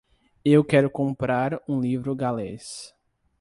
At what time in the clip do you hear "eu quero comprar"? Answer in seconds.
0.43-1.61